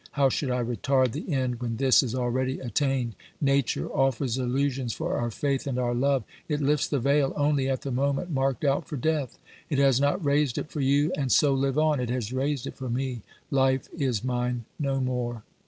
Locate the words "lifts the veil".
6.59-7.33